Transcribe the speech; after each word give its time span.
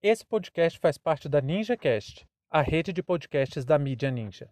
Esse 0.00 0.24
podcast 0.24 0.78
faz 0.78 0.96
parte 0.96 1.28
da 1.28 1.40
NinjaCast, 1.40 2.24
a 2.48 2.62
rede 2.62 2.92
de 2.92 3.02
podcasts 3.02 3.64
da 3.64 3.76
mídia 3.76 4.12
Ninja. 4.12 4.48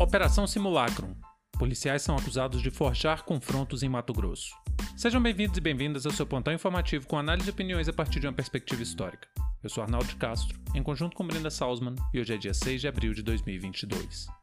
Operação 0.00 0.46
Simulacrum. 0.46 1.14
Policiais 1.58 2.00
são 2.00 2.16
acusados 2.16 2.62
de 2.62 2.70
forjar 2.70 3.22
confrontos 3.22 3.82
em 3.82 3.88
Mato 3.90 4.14
Grosso. 4.14 4.56
Sejam 4.96 5.22
bem-vindos 5.22 5.58
e 5.58 5.60
bem-vindas 5.60 6.06
ao 6.06 6.12
seu 6.12 6.26
pontão 6.26 6.54
informativo 6.54 7.06
com 7.06 7.18
análise 7.18 7.50
e 7.50 7.52
opiniões 7.52 7.86
a 7.86 7.92
partir 7.92 8.18
de 8.18 8.28
uma 8.28 8.32
perspectiva 8.32 8.82
histórica. 8.82 9.28
Eu 9.62 9.68
sou 9.68 9.82
Arnaldo 9.82 10.16
Castro, 10.16 10.58
em 10.74 10.82
conjunto 10.82 11.14
com 11.14 11.26
Brenda 11.26 11.50
Salzman, 11.50 11.96
e 12.14 12.20
hoje 12.20 12.32
é 12.32 12.38
dia 12.38 12.54
6 12.54 12.80
de 12.80 12.88
abril 12.88 13.12
de 13.12 13.22
2022. 13.22 14.37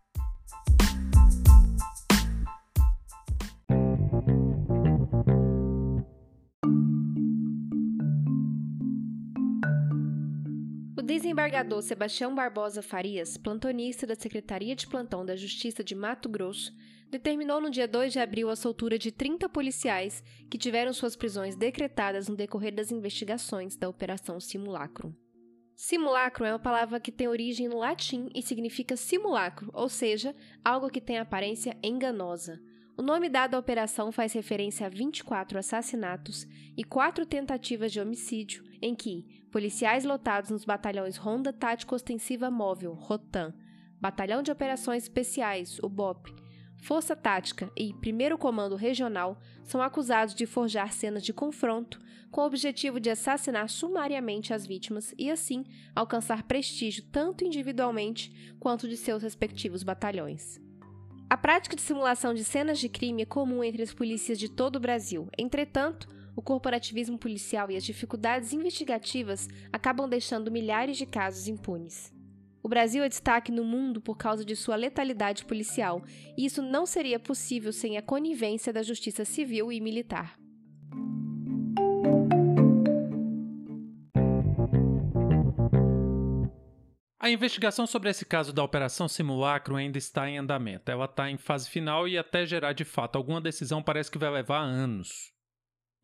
Desembargador 11.45 11.81
Sebastião 11.83 12.33
Barbosa 12.33 12.81
Farias, 12.81 13.37
plantonista 13.37 14.07
da 14.07 14.15
Secretaria 14.15 14.75
de 14.75 14.87
Plantão 14.87 15.23
da 15.23 15.35
Justiça 15.35 15.83
de 15.83 15.93
Mato 15.93 16.27
Grosso, 16.27 16.73
determinou 17.11 17.61
no 17.61 17.69
dia 17.69 17.87
2 17.87 18.13
de 18.13 18.19
abril 18.19 18.49
a 18.49 18.55
soltura 18.55 18.97
de 18.97 19.11
30 19.11 19.47
policiais 19.49 20.23
que 20.49 20.57
tiveram 20.57 20.91
suas 20.91 21.15
prisões 21.15 21.55
decretadas 21.55 22.27
no 22.27 22.35
decorrer 22.35 22.73
das 22.73 22.91
investigações 22.91 23.75
da 23.75 23.87
Operação 23.87 24.39
Simulacro. 24.39 25.15
Simulacro 25.75 26.45
é 26.45 26.51
uma 26.51 26.57
palavra 26.57 26.99
que 26.99 27.11
tem 27.11 27.27
origem 27.27 27.67
no 27.67 27.77
latim 27.77 28.27
e 28.33 28.41
significa 28.41 28.97
simulacro, 28.97 29.69
ou 29.71 29.87
seja, 29.87 30.35
algo 30.63 30.89
que 30.89 31.01
tem 31.01 31.19
aparência 31.19 31.77
enganosa. 31.83 32.59
O 32.97 33.03
nome 33.03 33.29
dado 33.29 33.53
à 33.53 33.59
operação 33.59 34.11
faz 34.11 34.33
referência 34.33 34.87
a 34.87 34.89
24 34.89 35.59
assassinatos 35.59 36.47
e 36.75 36.83
quatro 36.83 37.25
tentativas 37.25 37.91
de 37.91 37.99
homicídio 37.99 38.63
em 38.85 38.93
que 38.93 39.25
policiais 39.51 40.05
lotados 40.05 40.51
nos 40.51 40.63
batalhões 40.63 41.17
Ronda 41.17 41.51
Tático 41.51 41.95
Ostensiva 41.95 42.51
Móvel, 42.51 42.93
ROTAM, 42.93 43.51
Batalhão 43.99 44.43
de 44.43 44.51
Operações 44.51 45.03
Especiais, 45.03 45.79
o 45.81 45.89
BOP, 45.89 46.31
Força 46.77 47.15
Tática 47.15 47.71
e 47.75 47.95
Primeiro 47.95 48.37
Comando 48.37 48.75
Regional 48.75 49.39
são 49.63 49.81
acusados 49.81 50.35
de 50.35 50.45
forjar 50.45 50.93
cenas 50.93 51.23
de 51.23 51.33
confronto 51.33 51.99
com 52.29 52.41
o 52.41 52.45
objetivo 52.45 52.99
de 52.99 53.09
assassinar 53.09 53.69
sumariamente 53.69 54.53
as 54.53 54.67
vítimas 54.67 55.15
e, 55.17 55.31
assim, 55.31 55.63
alcançar 55.95 56.43
prestígio 56.43 57.03
tanto 57.11 57.43
individualmente 57.43 58.55
quanto 58.59 58.87
de 58.87 58.95
seus 58.95 59.23
respectivos 59.23 59.81
batalhões. 59.81 60.61
A 61.27 61.35
prática 61.35 61.75
de 61.75 61.81
simulação 61.81 62.35
de 62.35 62.43
cenas 62.43 62.77
de 62.77 62.87
crime 62.87 63.23
é 63.23 63.25
comum 63.25 63.63
entre 63.63 63.81
as 63.81 63.93
polícias 63.93 64.37
de 64.37 64.47
todo 64.47 64.75
o 64.75 64.79
Brasil. 64.79 65.27
Entretanto, 65.39 66.07
corporativismo 66.45 67.17
policial 67.17 67.69
e 67.69 67.75
as 67.75 67.83
dificuldades 67.83 68.53
investigativas 68.53 69.49
acabam 69.73 70.07
deixando 70.07 70.51
milhares 70.51 70.95
de 70.95 71.05
casos 71.05 71.47
impunes. 71.49 72.13
O 72.63 72.69
Brasil 72.69 73.03
é 73.03 73.09
destaque 73.09 73.51
no 73.51 73.63
mundo 73.63 73.99
por 73.99 74.15
causa 74.15 74.45
de 74.45 74.55
sua 74.55 74.75
letalidade 74.75 75.45
policial, 75.45 76.03
e 76.37 76.45
isso 76.45 76.61
não 76.61 76.85
seria 76.85 77.19
possível 77.19 77.73
sem 77.73 77.97
a 77.97 78.01
conivência 78.01 78.71
da 78.71 78.81
justiça 78.81 79.25
civil 79.25 79.71
e 79.71 79.81
militar. 79.81 80.37
A 87.19 87.29
investigação 87.29 87.87
sobre 87.87 88.11
esse 88.11 88.23
caso 88.23 88.53
da 88.53 88.63
Operação 88.63 89.07
Simulacro 89.07 89.75
ainda 89.75 89.97
está 89.97 90.29
em 90.29 90.37
andamento. 90.37 90.91
Ela 90.91 91.05
está 91.05 91.29
em 91.29 91.37
fase 91.37 91.67
final 91.67 92.07
e 92.07 92.19
até 92.19 92.45
gerar 92.45 92.73
de 92.73 92.85
fato 92.85 93.15
alguma 93.15 93.41
decisão 93.41 93.81
parece 93.81 94.11
que 94.11 94.19
vai 94.19 94.29
levar 94.29 94.59
anos. 94.59 95.34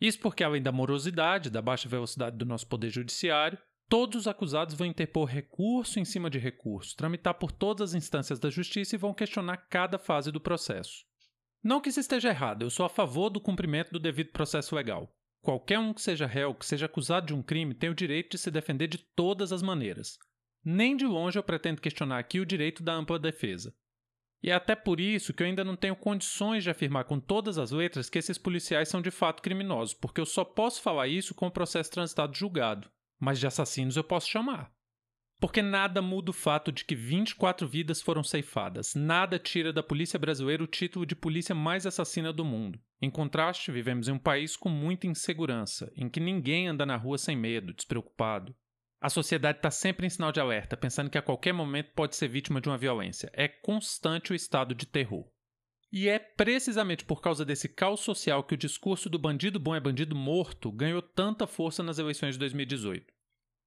Isso 0.02 0.20
porque, 0.20 0.44
além 0.44 0.64
da 0.64 0.72
morosidade, 0.72 1.52
da 1.52 1.62
baixa 1.62 1.88
velocidade 1.88 2.36
do 2.36 2.46
nosso 2.46 2.66
poder 2.66 2.90
judiciário, 2.90 3.60
todos 3.88 4.22
os 4.22 4.28
acusados 4.28 4.74
vão 4.74 4.88
interpor 4.88 5.26
recurso 5.26 6.00
em 6.00 6.06
cima 6.06 6.28
de 6.28 6.40
recurso, 6.40 6.96
tramitar 6.96 7.36
por 7.36 7.52
todas 7.52 7.92
as 7.92 7.96
instâncias 7.96 8.40
da 8.40 8.50
justiça 8.50 8.96
e 8.96 8.98
vão 8.98 9.14
questionar 9.14 9.58
cada 9.70 10.00
fase 10.00 10.32
do 10.32 10.42
processo. 10.42 11.06
Não 11.64 11.80
que 11.80 11.90
isso 11.90 12.00
esteja 12.00 12.30
errado, 12.30 12.64
eu 12.64 12.72
sou 12.72 12.84
a 12.84 12.90
favor 12.90 13.30
do 13.30 13.40
cumprimento 13.40 13.92
do 13.92 14.00
devido 14.00 14.32
processo 14.32 14.76
legal. 14.76 15.14
Qualquer 15.44 15.78
um 15.78 15.94
que 15.94 16.02
seja 16.02 16.26
réu, 16.26 16.56
que 16.56 16.66
seja 16.66 16.88
acusado 16.88 17.28
de 17.28 17.34
um 17.36 17.44
crime, 17.44 17.76
tem 17.76 17.90
o 17.90 17.96
direito 17.96 18.32
de 18.32 18.38
se 18.40 18.50
defender 18.50 18.88
de 18.88 18.98
todas 18.98 19.52
as 19.52 19.62
maneiras. 19.62 20.18
Nem 20.64 20.96
de 20.96 21.06
longe 21.06 21.38
eu 21.38 21.44
pretendo 21.44 21.82
questionar 21.82 22.18
aqui 22.18 22.40
o 22.40 22.46
direito 22.46 22.82
da 22.82 22.94
ampla 22.94 23.20
defesa. 23.20 23.74
E 24.44 24.50
é 24.50 24.54
até 24.54 24.76
por 24.76 25.00
isso 25.00 25.34
que 25.34 25.44
eu 25.44 25.48
ainda 25.48 25.64
não 25.64 25.76
tenho 25.76 25.96
condições 25.96 26.64
de 26.64 26.70
afirmar 26.70 27.06
com 27.06 27.20
todas 27.20 27.58
as 27.58 27.72
letras 27.72 28.10
que 28.10 28.18
esses 28.18 28.38
policiais 28.38 28.90
são 28.90 29.02
de 29.02 29.12
fato 29.12 29.42
criminosos, 29.42 29.94
porque 29.94 30.20
eu 30.20 30.26
só 30.26 30.44
posso 30.44 30.82
falar 30.82 31.08
isso 31.08 31.36
com 31.36 31.48
o 31.48 31.52
processo 31.52 31.92
transitado 31.92 32.36
julgado. 32.36 32.90
Mas 33.20 33.40
de 33.40 33.46
assassinos 33.46 33.98
eu 33.98 34.04
posso 34.04 34.30
chamar. 34.30 34.72
Porque 35.40 35.62
nada 35.62 36.02
muda 36.04 36.30
o 36.30 36.34
fato 36.34 36.72
de 36.72 36.86
que 36.86 36.96
24 36.96 37.68
vidas 37.68 38.00
foram 38.00 38.24
ceifadas, 38.24 38.94
nada 38.94 39.40
tira 39.40 39.74
da 39.74 39.82
polícia 39.82 40.20
brasileira 40.20 40.64
o 40.64 40.68
título 40.68 41.04
de 41.04 41.16
polícia 41.16 41.56
mais 41.56 41.86
assassina 41.88 42.32
do 42.32 42.46
mundo. 42.46 42.80
Em 43.02 43.10
contraste, 43.10 43.72
vivemos 43.72 44.08
em 44.08 44.12
um 44.12 44.20
país 44.20 44.56
com 44.56 44.70
muita 44.70 45.08
insegurança, 45.08 45.92
em 45.96 46.08
que 46.08 46.20
ninguém 46.20 46.68
anda 46.68 46.86
na 46.86 46.96
rua 46.96 47.18
sem 47.18 47.36
medo, 47.36 47.74
despreocupado. 47.74 48.56
A 49.02 49.10
sociedade 49.10 49.58
está 49.58 49.72
sempre 49.72 50.06
em 50.06 50.10
sinal 50.12 50.32
de 50.32 50.40
alerta, 50.40 50.78
pensando 50.78 51.10
que 51.10 51.18
a 51.18 51.24
qualquer 51.24 51.54
momento 51.54 51.92
pode 51.96 52.16
ser 52.16 52.28
vítima 52.28 52.62
de 52.62 52.70
uma 52.70 52.78
violência. 52.78 53.32
É 53.34 53.48
constante 53.48 54.32
o 54.32 54.36
estado 54.36 54.76
de 54.76 54.86
terror. 54.86 55.28
E 55.92 56.08
é 56.08 56.20
precisamente 56.20 57.04
por 57.04 57.20
causa 57.20 57.44
desse 57.44 57.68
caos 57.68 58.02
social 58.02 58.44
que 58.44 58.54
o 58.54 58.58
discurso 58.58 59.10
do 59.10 59.18
bandido 59.18 59.60
bom 59.60 59.74
é 59.74 59.80
bandido 59.80 60.16
morto 60.16 60.72
ganhou 60.72 61.02
tanta 61.02 61.48
força 61.48 61.82
nas 61.82 61.98
eleições 61.98 62.36
de 62.36 62.40
2018. 62.40 63.12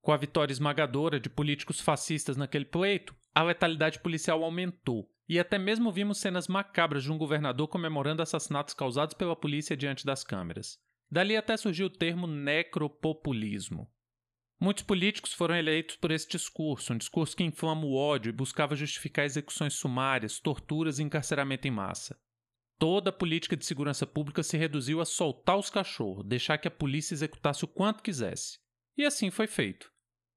Com 0.01 0.13
a 0.13 0.17
vitória 0.17 0.53
esmagadora 0.53 1.19
de 1.19 1.29
políticos 1.29 1.81
fascistas 1.81 2.37
naquele 2.37 2.65
pleito, 2.65 3.13
a 3.35 3.43
letalidade 3.43 3.99
policial 3.99 4.45
aumentou, 4.45 5.11
e 5.29 5.41
até 5.41 5.59
mesmo 5.59 5.91
vimos 5.91 6.19
cenas 6.19 6.47
macabras 6.47 7.03
de 7.03 7.11
um 7.11 7.19
governador 7.19 7.67
comemorando 7.67 8.23
assassinatos 8.23 8.73
causados 8.73 9.15
pela 9.15 9.35
polícia 9.35 9.77
diante 9.77 10.07
das 10.07 10.23
câmeras. 10.23 10.79
Dali 11.11 11.37
até 11.37 11.57
surgiu 11.57 11.87
o 11.87 11.91
termo 11.91 12.29
necropopulismo. 12.29 13.91
Muitos 14.61 14.85
políticos 14.85 15.33
foram 15.33 15.57
eleitos 15.57 15.97
por 15.97 16.11
esse 16.11 16.29
discurso, 16.29 16.93
um 16.93 16.99
discurso 16.99 17.37
que 17.37 17.43
inflama 17.43 17.85
o 17.85 17.95
ódio 17.95 18.31
e 18.31 18.33
buscava 18.33 18.77
justificar 18.77 19.25
execuções 19.25 19.75
sumárias, 19.75 20.39
torturas 20.39 20.99
e 20.99 21.03
encarceramento 21.03 21.67
em 21.67 21.71
massa. 21.71 22.19
Toda 22.79 23.11
a 23.11 23.13
política 23.13 23.57
de 23.57 23.65
segurança 23.65 24.07
pública 24.07 24.43
se 24.43 24.57
reduziu 24.57 25.01
a 25.01 25.05
soltar 25.05 25.57
os 25.57 25.71
cachorros, 25.71 26.27
deixar 26.27 26.59
que 26.59 26.69
a 26.69 26.71
polícia 26.71 27.15
executasse 27.15 27.65
o 27.65 27.69
quanto 27.69 28.03
quisesse. 28.03 28.59
E 28.97 29.05
assim 29.05 29.31
foi 29.31 29.47
feito. 29.47 29.91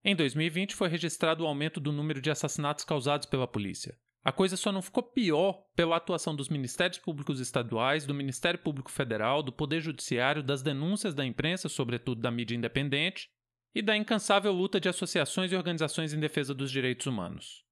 Em 0.04 0.16
2020 0.16 0.76
foi 0.76 0.88
registrado 0.88 1.44
o 1.44 1.48
aumento 1.48 1.80
do 1.80 1.92
número 1.92 2.22
de 2.22 2.30
assassinatos 2.30 2.86
causados 2.86 3.26
pela 3.26 3.48
polícia. 3.48 3.98
A 4.24 4.32
coisa 4.32 4.58
só 4.58 4.72
não 4.72 4.82
ficou 4.82 5.04
pior 5.04 5.64
pela 5.76 5.96
atuação 5.96 6.36
dos 6.36 6.50
Ministérios 6.50 7.00
Públicos 7.00 7.40
Estaduais, 7.40 8.06
do 8.06 8.14
Ministério 8.14 8.60
Público 8.60 8.92
Federal, 8.92 9.42
do 9.42 9.54
Poder 9.54 9.80
Judiciário, 9.80 10.44
das 10.44 10.62
denúncias 10.62 11.14
da 11.14 11.26
imprensa, 11.26 11.70
sobretudo 11.70 12.22
da 12.22 12.32
mídia 12.32 12.56
independente, 12.56 13.30
e 13.78 13.82
da 13.84 13.96
incansável 13.96 14.52
luta 14.52 14.80
de 14.80 14.90
associações 14.90 15.52
e 15.52 15.56
organizações 15.56 16.12
em 16.12 16.20
defesa 16.20 16.52
dos 16.52 16.72
direitos 16.72 17.06
humanos. 17.06 17.64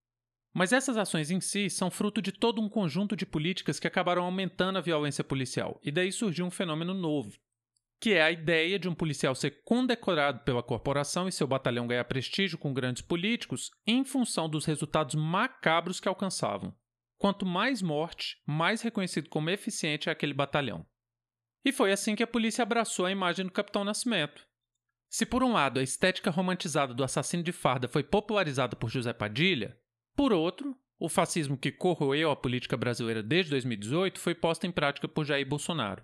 Mas 0.53 0.71
essas 0.71 0.97
ações 0.97 1.31
em 1.31 1.41
si 1.41 1.67
são 1.67 1.89
fruto 1.89 2.21
de 2.21 2.31
todo 2.31 2.61
um 2.61 2.69
conjunto 2.69 3.15
de 3.15 3.25
políticas 3.25 3.79
que 3.79 3.87
acabaram 3.87 4.23
aumentando 4.23 4.77
a 4.77 4.81
violência 4.81 5.23
policial, 5.23 5.79
e 5.83 5.91
daí 5.91 6.11
surgiu 6.11 6.45
um 6.45 6.51
fenômeno 6.51 6.93
novo, 6.93 7.35
que 7.99 8.13
é 8.13 8.21
a 8.21 8.29
ideia 8.29 8.77
de 8.77 8.87
um 8.87 8.93
policial 8.93 9.33
ser 9.33 9.63
condecorado 9.63 10.41
pela 10.41 10.61
corporação 10.61 11.27
e 11.27 11.31
seu 11.31 11.47
batalhão 11.47 11.87
ganhar 11.87 12.05
prestígio 12.05 12.59
com 12.59 12.71
grandes 12.71 13.01
políticos 13.01 13.71
em 13.87 14.05
função 14.05 14.47
dos 14.47 14.63
resultados 14.63 15.15
macabros 15.15 15.99
que 15.99 16.07
alcançavam. 16.07 16.71
Quanto 17.17 17.47
mais 17.47 17.81
morte, 17.81 18.37
mais 18.45 18.83
reconhecido 18.83 19.27
como 19.27 19.49
eficiente 19.49 20.07
é 20.07 20.11
aquele 20.11 20.35
batalhão. 20.35 20.85
E 21.65 21.71
foi 21.71 21.91
assim 21.91 22.15
que 22.15 22.21
a 22.21 22.27
polícia 22.27 22.61
abraçou 22.61 23.07
a 23.07 23.11
imagem 23.11 23.47
do 23.47 23.51
Capitão 23.51 23.83
Nascimento, 23.83 24.45
se 25.09 25.25
por 25.25 25.43
um 25.43 25.53
lado 25.53 25.79
a 25.79 25.83
estética 25.83 26.31
romantizada 26.31 26.93
do 26.93 27.03
assassino 27.03 27.43
de 27.43 27.51
farda 27.51 27.87
foi 27.87 28.03
popularizada 28.03 28.75
por 28.75 28.89
José 28.89 29.13
Padilha, 29.13 29.77
por 30.15 30.31
outro, 30.31 30.75
o 30.97 31.09
fascismo 31.09 31.57
que 31.57 31.71
corroeu 31.71 32.31
a 32.31 32.35
política 32.35 32.77
brasileira 32.77 33.21
desde 33.21 33.51
2018 33.51 34.19
foi 34.19 34.33
posto 34.33 34.65
em 34.65 34.71
prática 34.71 35.07
por 35.07 35.25
Jair 35.25 35.47
Bolsonaro. 35.47 36.03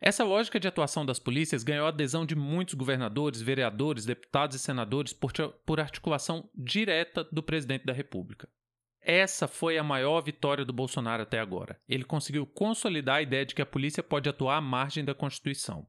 Essa 0.00 0.22
lógica 0.22 0.60
de 0.60 0.68
atuação 0.68 1.04
das 1.04 1.18
polícias 1.18 1.64
ganhou 1.64 1.86
a 1.86 1.88
adesão 1.88 2.24
de 2.24 2.36
muitos 2.36 2.74
governadores, 2.74 3.42
vereadores, 3.42 4.04
deputados 4.04 4.56
e 4.56 4.58
senadores 4.58 5.12
por, 5.12 5.80
articulação 5.80 6.48
direta 6.54 7.24
do 7.32 7.42
presidente 7.42 7.84
da 7.84 7.92
República. 7.92 8.48
Essa 9.00 9.48
foi 9.48 9.76
a 9.78 9.82
maior 9.82 10.20
vitória 10.20 10.64
do 10.64 10.72
Bolsonaro 10.72 11.22
até 11.22 11.40
agora. 11.40 11.80
Ele 11.88 12.04
conseguiu 12.04 12.46
consolidar 12.46 13.16
a 13.16 13.22
ideia 13.22 13.44
de 13.44 13.54
que 13.54 13.62
a 13.62 13.66
polícia 13.66 14.02
pode 14.02 14.28
atuar 14.28 14.58
à 14.58 14.60
margem 14.60 15.04
da 15.04 15.14
Constituição. 15.14 15.86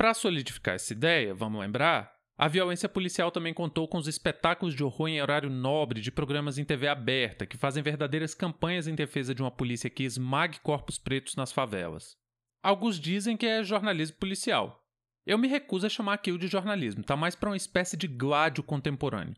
Para 0.00 0.14
solidificar 0.14 0.76
essa 0.76 0.94
ideia, 0.94 1.34
vamos 1.34 1.60
lembrar, 1.60 2.10
a 2.34 2.48
violência 2.48 2.88
policial 2.88 3.30
também 3.30 3.52
contou 3.52 3.86
com 3.86 3.98
os 3.98 4.08
espetáculos 4.08 4.74
de 4.74 4.82
horror 4.82 5.08
em 5.08 5.20
horário 5.20 5.50
nobre 5.50 6.00
de 6.00 6.10
programas 6.10 6.56
em 6.56 6.64
TV 6.64 6.88
aberta, 6.88 7.44
que 7.44 7.58
fazem 7.58 7.82
verdadeiras 7.82 8.32
campanhas 8.32 8.88
em 8.88 8.94
defesa 8.94 9.34
de 9.34 9.42
uma 9.42 9.50
polícia 9.50 9.90
que 9.90 10.02
esmague 10.02 10.58
corpos 10.60 10.96
pretos 10.96 11.36
nas 11.36 11.52
favelas. 11.52 12.16
Alguns 12.62 12.98
dizem 12.98 13.36
que 13.36 13.44
é 13.44 13.62
jornalismo 13.62 14.16
policial. 14.16 14.82
Eu 15.26 15.36
me 15.36 15.48
recuso 15.48 15.84
a 15.84 15.90
chamar 15.90 16.14
aquilo 16.14 16.38
de 16.38 16.46
jornalismo, 16.46 17.04
tá 17.04 17.14
mais 17.14 17.36
para 17.36 17.50
uma 17.50 17.56
espécie 17.58 17.94
de 17.94 18.08
gládio 18.08 18.64
contemporâneo, 18.64 19.36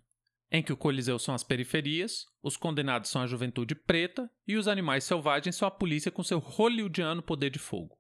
em 0.49 0.63
que 0.63 0.73
o 0.73 0.77
Coliseu 0.77 1.19
são 1.19 1.35
as 1.35 1.43
periferias, 1.43 2.27
os 2.41 2.57
condenados 2.57 3.11
são 3.11 3.21
a 3.21 3.27
juventude 3.27 3.75
preta 3.75 4.31
e 4.47 4.57
os 4.57 4.69
animais 4.69 5.03
selvagens 5.03 5.57
são 5.57 5.67
a 5.67 5.73
polícia 5.73 6.13
com 6.13 6.23
seu 6.23 6.39
hollywoodiano 6.39 7.21
poder 7.21 7.51
de 7.51 7.59
fogo. 7.59 7.99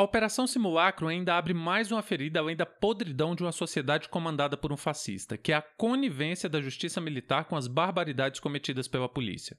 A 0.00 0.02
Operação 0.02 0.46
Simulacro 0.46 1.08
ainda 1.08 1.36
abre 1.36 1.52
mais 1.52 1.92
uma 1.92 2.00
ferida 2.00 2.40
além 2.40 2.56
da 2.56 2.64
podridão 2.64 3.34
de 3.34 3.42
uma 3.42 3.52
sociedade 3.52 4.08
comandada 4.08 4.56
por 4.56 4.72
um 4.72 4.76
fascista, 4.78 5.36
que 5.36 5.52
é 5.52 5.56
a 5.56 5.60
conivência 5.60 6.48
da 6.48 6.58
justiça 6.58 7.02
militar 7.02 7.44
com 7.44 7.54
as 7.54 7.66
barbaridades 7.66 8.40
cometidas 8.40 8.88
pela 8.88 9.10
polícia. 9.10 9.58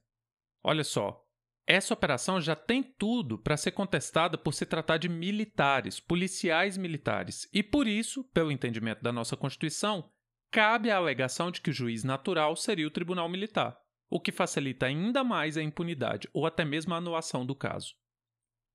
Olha 0.63 0.83
só, 0.83 1.23
essa 1.67 1.93
operação 1.93 2.41
já 2.41 2.55
tem 2.55 2.81
tudo 2.81 3.37
para 3.37 3.55
ser 3.55 3.69
contestada 3.73 4.35
por 4.35 4.51
se 4.55 4.65
tratar 4.65 4.97
de 4.97 5.07
militares, 5.07 5.99
policiais 5.99 6.75
militares, 6.75 7.47
e 7.53 7.61
por 7.61 7.85
isso, 7.85 8.23
pelo 8.33 8.51
entendimento 8.51 9.03
da 9.03 9.11
nossa 9.11 9.37
Constituição, 9.37 10.09
cabe 10.49 10.89
a 10.89 10.97
alegação 10.97 11.51
de 11.51 11.61
que 11.61 11.69
o 11.69 11.73
juiz 11.73 12.03
natural 12.03 12.55
seria 12.55 12.87
o 12.87 12.91
Tribunal 12.91 13.29
Militar, 13.29 13.77
o 14.09 14.19
que 14.19 14.31
facilita 14.31 14.87
ainda 14.87 15.23
mais 15.23 15.55
a 15.55 15.61
impunidade 15.61 16.27
ou 16.33 16.47
até 16.47 16.65
mesmo 16.65 16.95
a 16.95 16.97
anulação 16.97 17.45
do 17.45 17.53
caso. 17.53 18.00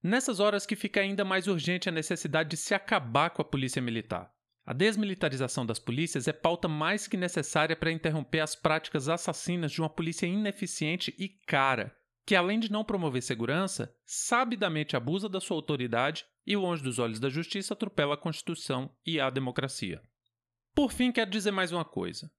Nessas 0.07 0.39
horas 0.39 0.65
que 0.65 0.77
fica 0.77 1.01
ainda 1.01 1.25
mais 1.25 1.49
urgente 1.49 1.89
a 1.89 1.93
necessidade 1.93 2.51
de 2.51 2.57
se 2.57 2.73
acabar 2.73 3.31
com 3.31 3.43
a 3.43 3.45
polícia 3.45 3.83
militar. 3.83 4.33
A 4.65 4.73
desmilitarização 4.73 5.67
das 5.67 5.81
polícias 5.81 6.29
é 6.29 6.33
pauta 6.33 6.69
mais 6.69 7.09
que 7.09 7.17
necessária 7.17 7.75
para 7.75 7.91
interromper 7.91 8.39
as 8.39 8.55
práticas 8.55 9.09
assassinas 9.09 9.73
de 9.73 9.83
uma 9.83 9.91
polícia 9.91 10.25
ineficiente 10.25 11.13
e 11.19 11.29
cara, 11.29 11.93
que 12.25 12.37
além 12.37 12.61
de 12.61 12.71
não 12.71 12.85
promover 12.85 13.21
segurança, 13.21 13.93
sabidamente 14.05 14.95
abusa 14.95 15.29
da 15.29 15.41
sua 15.41 15.57
autoridade 15.57 16.25
e, 16.47 16.55
longe 16.55 16.85
dos 16.85 17.01
olhos 17.01 17.19
da 17.19 17.29
justiça, 17.29 17.75
atropela 17.75 18.15
a 18.15 18.17
Constituição 18.17 18.95
e 19.05 19.19
a 19.19 19.29
democracia. 19.29 20.01
Por 20.73 20.93
fim, 20.93 21.11
quero 21.11 21.33
dizer 21.33 21.51
mais 21.51 21.73
uma 21.73 21.85
coisa. 21.85 22.31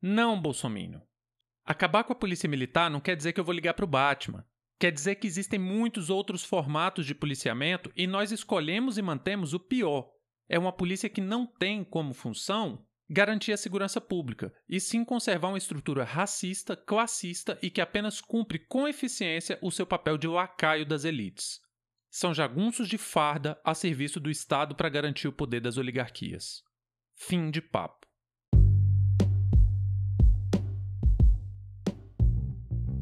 Não, 0.00 0.40
Bolsonaro. 0.40 1.02
Acabar 1.64 2.04
com 2.04 2.12
a 2.12 2.16
polícia 2.16 2.48
militar 2.48 2.88
não 2.88 3.00
quer 3.00 3.16
dizer 3.16 3.32
que 3.32 3.40
eu 3.40 3.44
vou 3.44 3.52
ligar 3.52 3.74
para 3.74 3.84
o 3.84 3.88
Batman. 3.88 4.46
Quer 4.82 4.90
dizer 4.90 5.14
que 5.14 5.28
existem 5.28 5.60
muitos 5.60 6.10
outros 6.10 6.44
formatos 6.44 7.06
de 7.06 7.14
policiamento 7.14 7.92
e 7.96 8.04
nós 8.04 8.32
escolhemos 8.32 8.98
e 8.98 9.02
mantemos 9.02 9.54
o 9.54 9.60
pior. 9.60 10.10
É 10.48 10.58
uma 10.58 10.72
polícia 10.72 11.08
que 11.08 11.20
não 11.20 11.46
tem 11.46 11.84
como 11.84 12.12
função 12.12 12.84
garantir 13.08 13.52
a 13.52 13.56
segurança 13.56 14.00
pública, 14.00 14.52
e 14.68 14.80
sim 14.80 15.04
conservar 15.04 15.50
uma 15.50 15.58
estrutura 15.58 16.02
racista, 16.02 16.74
classista 16.74 17.56
e 17.62 17.70
que 17.70 17.80
apenas 17.80 18.20
cumpre 18.20 18.58
com 18.58 18.88
eficiência 18.88 19.56
o 19.62 19.70
seu 19.70 19.86
papel 19.86 20.18
de 20.18 20.26
lacaio 20.26 20.84
das 20.84 21.04
elites. 21.04 21.60
São 22.10 22.34
jagunços 22.34 22.88
de 22.88 22.98
farda 22.98 23.60
a 23.62 23.74
serviço 23.74 24.18
do 24.18 24.32
Estado 24.32 24.74
para 24.74 24.88
garantir 24.88 25.28
o 25.28 25.32
poder 25.32 25.60
das 25.60 25.76
oligarquias. 25.76 26.60
Fim 27.14 27.52
de 27.52 27.62
papo. 27.62 28.04